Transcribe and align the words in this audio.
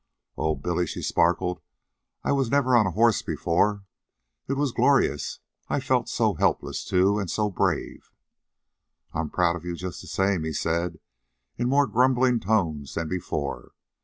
"Oh, 0.35 0.55
Billy," 0.55 0.87
she 0.87 1.03
sparkled, 1.03 1.61
"I 2.23 2.31
was 2.31 2.49
never 2.49 2.75
on 2.75 2.87
a 2.87 2.97
horse 2.97 3.21
before. 3.21 3.85
It 4.47 4.53
was 4.53 4.71
glorious! 4.71 5.37
I 5.69 5.79
felt 5.79 6.09
so 6.09 6.33
helpless, 6.33 6.83
too, 6.83 7.19
and 7.19 7.29
so 7.29 7.51
brave." 7.51 8.11
"I'm 9.13 9.29
proud 9.29 9.55
of 9.55 9.63
you, 9.63 9.75
just 9.75 10.01
the 10.01 10.07
same," 10.07 10.43
he 10.43 10.53
said, 10.53 10.97
in 11.55 11.69
more 11.69 11.85
grumbling 11.85 12.39
tones 12.39 12.95
than 12.95 13.09
before. 13.09 13.73